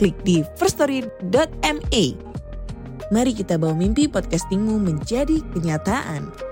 [0.00, 2.04] klik di firststory.me.
[3.12, 6.46] Mari kita bawa mimpi podcastingmu menjadi kenyataan.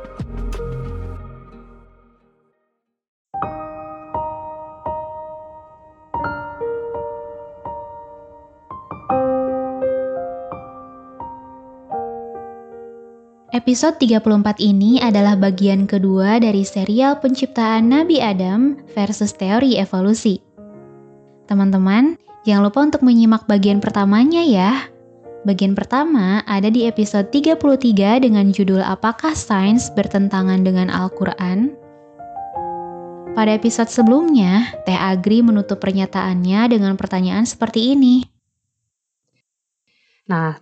[13.55, 20.44] Episode 34 ini adalah bagian kedua dari serial penciptaan Nabi Adam versus teori evolusi.
[21.45, 22.16] Teman-teman,
[22.48, 24.89] jangan lupa untuk menyimak bagian pertamanya ya.
[25.45, 31.77] Bagian pertama ada di episode 33 dengan judul Apakah Sains Bertentangan dengan Al-Quran?
[33.34, 38.25] Pada episode sebelumnya, Teh Agri menutup pernyataannya dengan pertanyaan seperti ini.
[40.31, 40.56] Nah,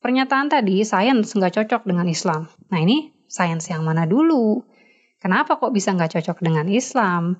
[0.00, 2.48] pernyataan tadi sains nggak cocok dengan Islam.
[2.72, 4.64] Nah ini sains yang mana dulu?
[5.18, 7.36] Kenapa kok bisa nggak cocok dengan Islam?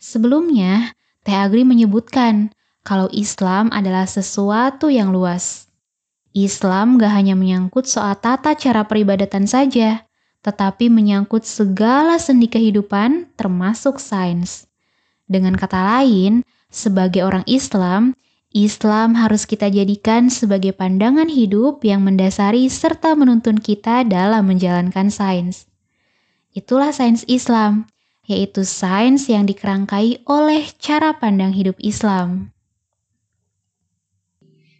[0.00, 5.68] Sebelumnya, Teh Agri menyebutkan kalau Islam adalah sesuatu yang luas.
[6.32, 10.06] Islam gak hanya menyangkut soal tata cara peribadatan saja,
[10.40, 14.64] tetapi menyangkut segala sendi kehidupan termasuk sains.
[15.28, 18.16] Dengan kata lain, sebagai orang Islam,
[18.50, 25.70] Islam harus kita jadikan sebagai pandangan hidup yang mendasari serta menuntun kita dalam menjalankan sains.
[26.50, 27.86] Itulah sains Islam,
[28.30, 32.54] yaitu sains yang dikerangkai oleh cara pandang hidup Islam.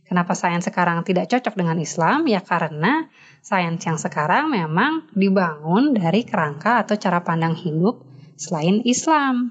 [0.06, 2.30] Kenapa sains sekarang tidak cocok dengan Islam?
[2.30, 3.10] Ya karena
[3.42, 8.06] sains yang sekarang memang dibangun dari kerangka atau cara pandang hidup
[8.38, 9.50] selain Islam.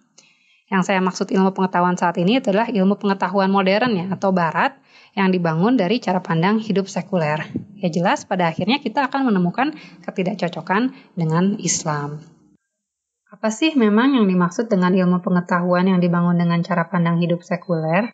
[0.72, 4.79] Yang saya maksud ilmu pengetahuan saat ini adalah ilmu pengetahuan modern ya atau barat
[5.18, 7.41] yang dibangun dari cara pandang hidup sekuler.
[7.79, 9.75] Ya jelas pada akhirnya kita akan menemukan
[10.06, 12.38] ketidakcocokan dengan Islam.
[13.39, 18.11] Apa sih memang yang dimaksud dengan ilmu pengetahuan yang dibangun dengan cara pandang hidup sekuler?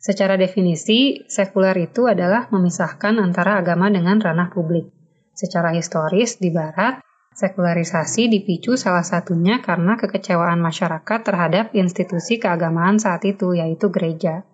[0.00, 4.88] Secara definisi, sekuler itu adalah memisahkan antara agama dengan ranah publik.
[5.36, 6.96] Secara historis, di Barat,
[7.36, 14.48] sekularisasi dipicu salah satunya karena kekecewaan masyarakat terhadap institusi keagamaan saat itu, yaitu gereja.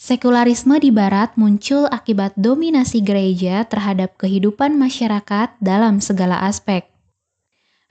[0.00, 6.88] Sekularisme di Barat muncul akibat dominasi gereja terhadap kehidupan masyarakat dalam segala aspek.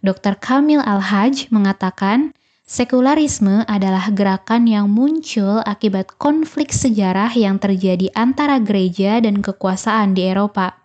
[0.07, 0.40] Dr.
[0.40, 2.31] Kamil Al-Haj mengatakan,
[2.63, 10.31] Sekularisme adalah gerakan yang muncul akibat konflik sejarah yang terjadi antara gereja dan kekuasaan di
[10.31, 10.79] Eropa.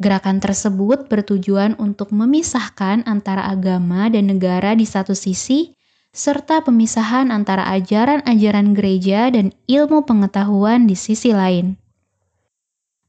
[0.00, 5.76] Gerakan tersebut bertujuan untuk memisahkan antara agama dan negara di satu sisi,
[6.12, 11.76] serta pemisahan antara ajaran-ajaran gereja dan ilmu pengetahuan di sisi lain.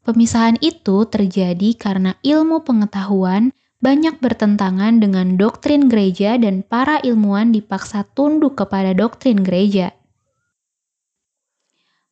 [0.03, 3.55] Pemisahan itu terjadi karena ilmu pengetahuan
[3.85, 9.93] banyak bertentangan dengan doktrin gereja dan para ilmuwan dipaksa tunduk kepada doktrin gereja.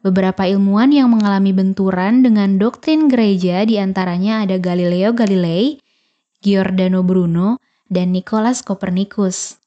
[0.06, 5.82] Beberapa ilmuwan yang mengalami benturan dengan doktrin gereja di antaranya ada Galileo Galilei,
[6.46, 7.58] Giordano Bruno,
[7.90, 9.58] dan Nicholas Copernicus.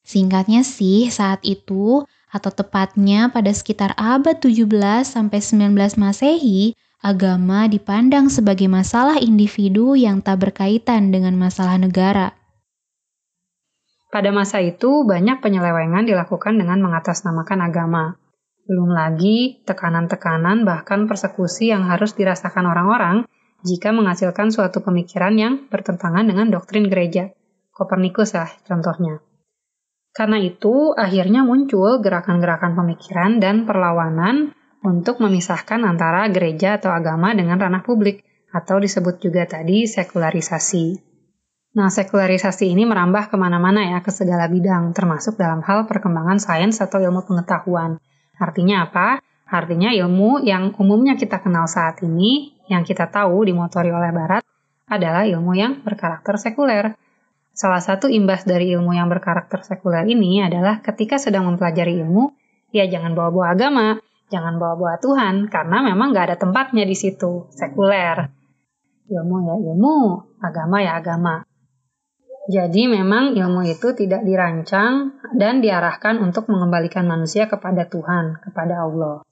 [0.00, 4.64] Singkatnya sih, saat itu, atau tepatnya pada sekitar abad 17
[5.04, 6.72] sampai 19 Masehi,
[7.04, 12.32] agama dipandang sebagai masalah individu yang tak berkaitan dengan masalah negara.
[14.08, 18.16] Pada masa itu, banyak penyelewengan dilakukan dengan mengatasnamakan agama.
[18.64, 23.28] Belum lagi tekanan-tekanan bahkan persekusi yang harus dirasakan orang-orang
[23.62, 27.30] jika menghasilkan suatu pemikiran yang bertentangan dengan doktrin gereja.
[27.76, 29.20] Kopernikus lah contohnya.
[30.16, 37.56] Karena itu, akhirnya muncul gerakan-gerakan pemikiran dan perlawanan untuk memisahkan antara gereja atau agama dengan
[37.56, 41.06] ranah publik, atau disebut juga tadi sekularisasi.
[41.76, 46.80] Nah, sekularisasi ini merambah ke mana-mana ya, ke segala bidang, termasuk dalam hal perkembangan sains
[46.80, 48.00] atau ilmu pengetahuan.
[48.40, 49.20] Artinya apa?
[49.44, 54.42] Artinya ilmu yang umumnya kita kenal saat ini, yang kita tahu dimotori oleh Barat,
[54.88, 56.96] adalah ilmu yang berkarakter sekuler.
[57.52, 62.32] Salah satu imbas dari ilmu yang berkarakter sekuler ini adalah ketika sedang mempelajari ilmu,
[62.72, 63.86] ya jangan bawa-bawa agama,
[64.32, 68.30] jangan bawa-bawa Tuhan karena memang nggak ada tempatnya di situ sekuler
[69.06, 69.96] ilmu ya ilmu
[70.42, 71.34] agama ya agama
[72.46, 79.26] Jadi memang ilmu itu tidak dirancang dan diarahkan untuk mengembalikan manusia kepada Tuhan, kepada Allah.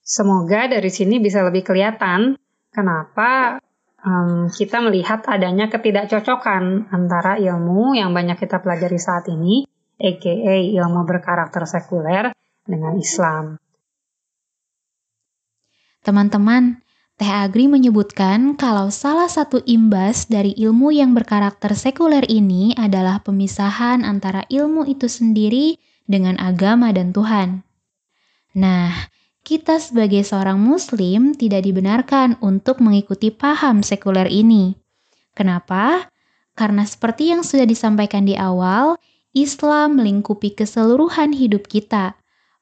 [0.00, 2.40] Semoga dari sini bisa lebih kelihatan
[2.72, 3.60] kenapa
[4.00, 9.68] um, kita melihat adanya ketidakcocokan antara ilmu yang banyak kita pelajari saat ini,
[10.00, 10.32] aka
[10.80, 12.32] ilmu berkarakter sekuler,
[12.68, 13.60] dengan Islam.
[16.02, 16.78] Teman-teman,
[17.18, 24.06] Teh Agri menyebutkan kalau salah satu imbas dari ilmu yang berkarakter sekuler ini adalah pemisahan
[24.06, 27.66] antara ilmu itu sendiri dengan agama dan Tuhan.
[28.54, 28.94] Nah,
[29.42, 34.78] kita sebagai seorang Muslim tidak dibenarkan untuk mengikuti paham sekuler ini.
[35.34, 36.10] Kenapa?
[36.54, 38.94] Karena seperti yang sudah disampaikan di awal,
[39.34, 42.17] Islam melingkupi keseluruhan hidup kita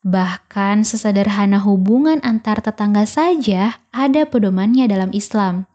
[0.07, 5.67] Bahkan sesederhana hubungan antar tetangga saja ada pedomannya dalam Islam.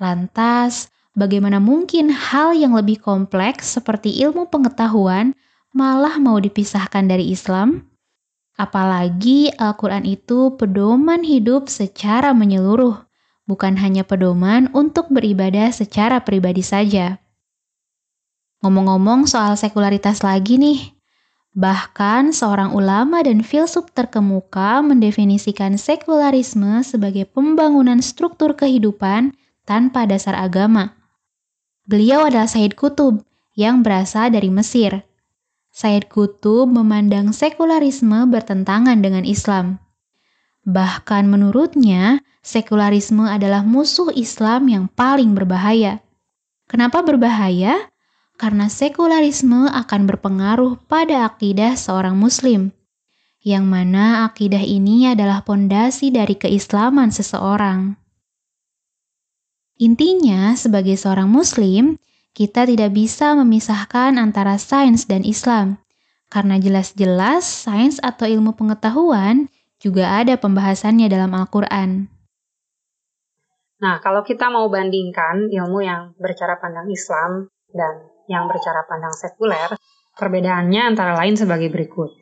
[0.00, 5.36] Lantas, bagaimana mungkin hal yang lebih kompleks seperti ilmu pengetahuan
[5.76, 7.84] malah mau dipisahkan dari Islam?
[8.56, 12.96] Apalagi Al-Quran itu pedoman hidup secara menyeluruh,
[13.44, 17.20] bukan hanya pedoman untuk beribadah secara pribadi saja.
[18.64, 20.97] Ngomong-ngomong soal sekularitas lagi nih,
[21.56, 29.32] Bahkan seorang ulama dan filsuf terkemuka mendefinisikan sekularisme sebagai pembangunan struktur kehidupan
[29.64, 30.92] tanpa dasar agama.
[31.88, 33.24] Beliau adalah Said Kutub
[33.56, 35.08] yang berasal dari Mesir.
[35.72, 39.80] Said Kutub memandang sekularisme bertentangan dengan Islam.
[40.68, 46.04] Bahkan menurutnya, sekularisme adalah musuh Islam yang paling berbahaya.
[46.68, 47.88] Kenapa berbahaya?
[48.38, 52.70] Karena sekularisme akan berpengaruh pada akidah seorang Muslim,
[53.42, 57.98] yang mana akidah ini adalah pondasi dari keislaman seseorang.
[59.82, 61.98] Intinya, sebagai seorang Muslim,
[62.30, 65.82] kita tidak bisa memisahkan antara sains dan Islam,
[66.30, 69.50] karena jelas-jelas sains atau ilmu pengetahuan
[69.82, 72.10] juga ada pembahasannya dalam Al-Quran.
[73.78, 79.74] Nah, kalau kita mau bandingkan ilmu yang bercara pandang Islam dan yang bercara pandang sekuler,
[80.14, 82.14] perbedaannya antara lain sebagai berikut.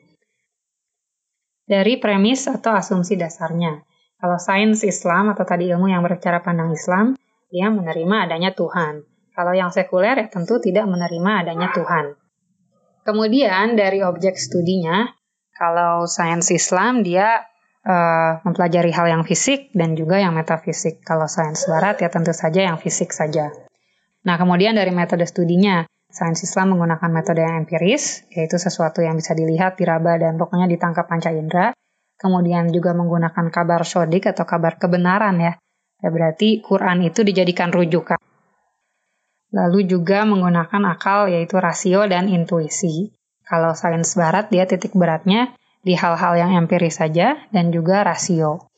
[1.67, 3.83] Dari premis atau asumsi dasarnya,
[4.17, 7.19] kalau sains Islam atau tadi ilmu yang bercara pandang Islam,
[7.51, 9.03] dia menerima adanya Tuhan.
[9.35, 12.17] Kalau yang sekuler ya tentu tidak menerima adanya Tuhan.
[13.05, 15.11] Kemudian dari objek studinya,
[15.53, 17.45] kalau sains Islam dia
[17.87, 21.05] uh, mempelajari hal yang fisik dan juga yang metafisik.
[21.05, 23.53] Kalau sains barat ya tentu saja yang fisik saja.
[24.27, 25.87] Nah, kemudian dari metode studinya,
[26.17, 31.05] Sains Islam menggunakan metode yang empiris, yaitu sesuatu yang bisa dilihat, diraba, dan pokoknya ditangkap
[31.05, 31.77] panca indera.
[32.17, 35.61] Kemudian juga menggunakan kabar sodik atau kabar kebenaran ya.
[36.01, 38.17] ya berarti Quran itu dijadikan rujukan.
[39.53, 43.13] Lalu juga menggunakan akal yaitu rasio dan intuisi.
[43.45, 45.53] Kalau sains barat dia titik beratnya
[45.85, 48.73] di hal-hal yang empiris saja dan juga rasio.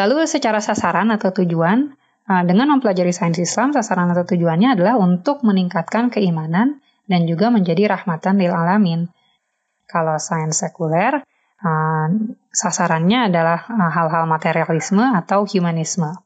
[0.00, 1.92] Lalu secara sasaran atau tujuan,
[2.24, 7.92] Nah, dengan mempelajari sains Islam, sasaran atau tujuannya adalah untuk meningkatkan keimanan dan juga menjadi
[7.92, 9.12] rahmatan lil alamin.
[9.84, 11.20] Kalau sains sekuler,
[11.60, 12.08] uh,
[12.48, 16.16] sasarannya adalah uh, hal-hal materialisme atau humanisme.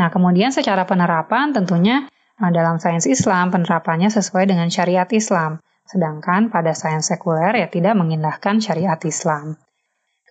[0.00, 2.08] Nah, kemudian secara penerapan tentunya
[2.40, 7.92] uh, dalam sains Islam penerapannya sesuai dengan syariat Islam, sedangkan pada sains sekuler ya tidak
[8.00, 9.60] mengindahkan syariat Islam.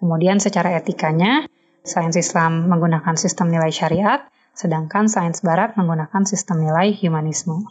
[0.02, 1.46] Kemudian secara etikanya,
[1.86, 4.26] sains Islam menggunakan sistem nilai syariat,
[4.58, 7.70] sedangkan sains barat menggunakan sistem nilai humanisme.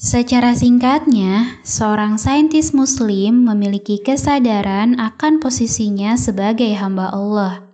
[0.00, 7.68] Secara singkatnya, seorang saintis muslim memiliki kesadaran akan posisinya sebagai hamba Allah.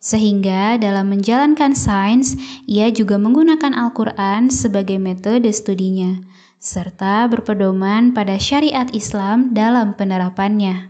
[0.00, 6.24] Sehingga dalam menjalankan sains, ia juga menggunakan Al-Quran sebagai metode studinya,
[6.56, 10.88] serta berpedoman pada syariat Islam dalam penerapannya.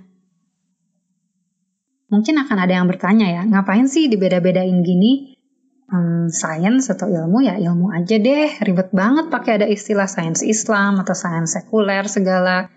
[2.06, 5.31] Mungkin akan ada yang bertanya ya, ngapain sih dibeda-bedain gini?
[5.92, 8.50] Hmm, sains atau ilmu ya ilmu aja deh.
[8.64, 12.72] Ribet banget pakai ada istilah sains Islam atau sains sekuler segala.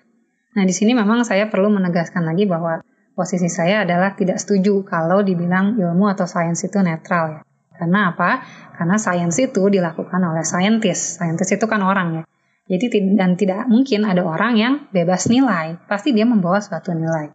[0.56, 2.84] Nah di sini memang saya perlu menegaskan lagi bahwa
[3.16, 7.42] posisi saya adalah tidak setuju kalau dibilang ilmu atau sains itu netral ya.
[7.76, 8.44] Karena apa?
[8.76, 12.24] Karena sains itu dilakukan oleh saintis saintis itu kan orang ya.
[12.66, 15.80] Jadi dan tidak mungkin ada orang yang bebas nilai.
[15.88, 17.32] Pasti dia membawa suatu nilai.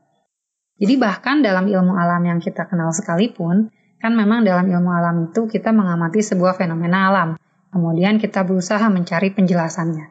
[0.80, 3.68] Jadi bahkan dalam ilmu alam yang kita kenal sekalipun
[4.00, 7.28] Kan memang dalam ilmu alam itu kita mengamati sebuah fenomena alam,
[7.68, 10.06] kemudian kita berusaha mencari penjelasannya.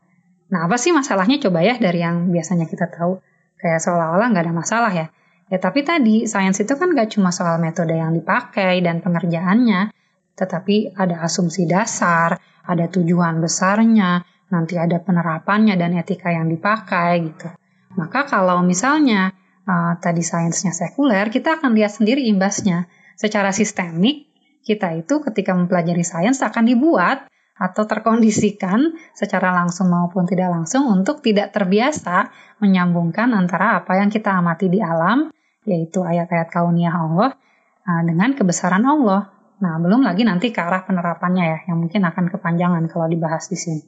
[0.49, 3.17] Nah, apa sih masalahnya coba ya dari yang biasanya kita tahu?
[3.57, 5.07] Kayak seolah-olah nggak ada masalah ya.
[5.49, 9.89] Ya tapi tadi, sains itu kan nggak cuma soal metode yang dipakai dan pengerjaannya,
[10.37, 14.21] tetapi ada asumsi dasar, ada tujuan besarnya,
[14.53, 17.49] nanti ada penerapannya dan etika yang dipakai gitu.
[17.97, 19.33] Maka kalau misalnya
[19.65, 22.85] uh, tadi sainsnya sekuler, kita akan lihat sendiri imbasnya.
[23.19, 24.31] Secara sistemik,
[24.63, 27.27] kita itu ketika mempelajari sains akan dibuat
[27.59, 32.31] atau terkondisikan secara langsung maupun tidak langsung untuk tidak terbiasa
[32.63, 35.27] menyambungkan antara apa yang kita amati di alam,
[35.67, 37.35] yaitu ayat-ayat kauniyah Allah,
[37.83, 39.35] uh, dengan kebesaran Allah.
[39.59, 43.59] Nah, belum lagi nanti ke arah penerapannya ya, yang mungkin akan kepanjangan kalau dibahas di
[43.59, 43.83] sini.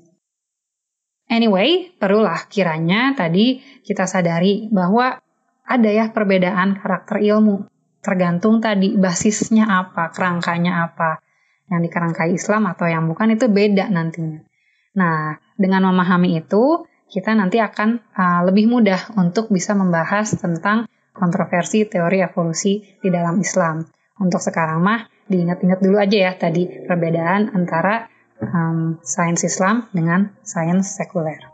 [1.32, 5.16] Anyway, perlulah kiranya tadi kita sadari bahwa
[5.64, 7.72] ada ya perbedaan karakter ilmu.
[8.02, 11.22] Tergantung tadi basisnya apa, kerangkanya apa.
[11.70, 14.42] Yang dikerangkai Islam atau yang bukan itu beda nantinya.
[14.98, 21.84] Nah, dengan memahami itu, kita nanti akan uh, lebih mudah untuk bisa membahas tentang kontroversi
[21.88, 23.84] teori evolusi di dalam Islam.
[24.20, 28.08] Untuk sekarang mah diingat-ingat dulu aja ya tadi perbedaan antara
[28.40, 31.51] um, sains Islam dengan sains sekuler.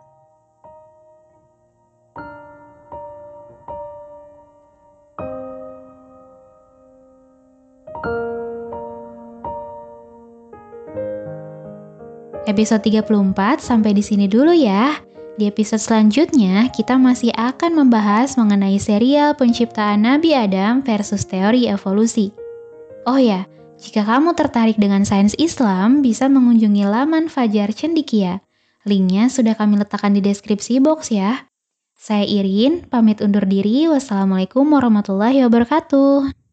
[12.57, 14.97] Episode 34 sampai di sini dulu ya.
[15.37, 22.33] Di episode selanjutnya, kita masih akan membahas mengenai serial penciptaan Nabi Adam versus teori evolusi.
[23.05, 23.45] Oh ya,
[23.77, 28.41] jika kamu tertarik dengan sains Islam, bisa mengunjungi laman Fajar Cendikia.
[28.89, 31.45] Linknya sudah kami letakkan di deskripsi box ya.
[31.93, 33.85] Saya Irin, pamit undur diri.
[33.85, 36.46] Wassalamualaikum warahmatullahi wabarakatuh.